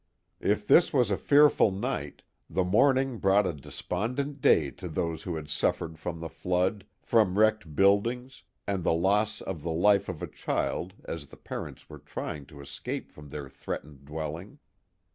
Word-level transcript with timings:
If 0.39 0.65
this 0.65 0.91
was 0.91 1.11
a 1.11 1.15
fear 1.15 1.47
ful 1.47 1.69
night, 1.69 2.23
the 2.49 2.63
morning 2.63 3.19
brought 3.19 3.45
a 3.45 3.53
despondent 3.53 4.41
day 4.41 4.71
to 4.71 4.89
those 4.89 5.21
who 5.21 5.35
had 5.35 5.47
suffered 5.47 5.99
from 5.99 6.19
the 6.19 6.27
flood, 6.27 6.87
from 7.03 7.37
wrecked 7.37 7.75
buildings, 7.75 8.41
and 8.65 8.83
the 8.83 8.93
loss 8.95 9.41
of 9.41 9.61
the 9.61 9.69
life 9.69 10.09
of 10.09 10.23
a 10.23 10.27
child 10.27 10.95
as 11.05 11.27
the 11.27 11.37
parents 11.37 11.87
were 11.87 11.99
trj 11.99 12.35
ing 12.37 12.45
to 12.47 12.61
escape 12.61 13.11
from 13.11 13.29
their 13.29 13.47
threatened 13.47 14.05
dwelling. 14.05 14.57